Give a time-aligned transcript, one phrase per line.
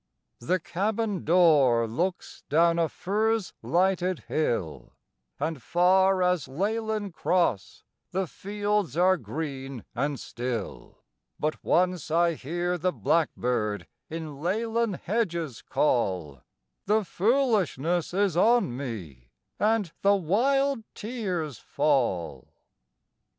[0.39, 4.93] The cabin door looks down a furze lighted hill,
[5.39, 11.03] And far as Leighlin Cross the fields are green and still;
[11.39, 16.41] But once I hear the blackbird in Leighlin hedges call,
[16.87, 19.29] The foolishness is on me,
[19.59, 22.47] and the wild tears fall!